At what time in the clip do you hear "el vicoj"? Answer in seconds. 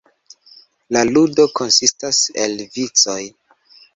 2.45-3.21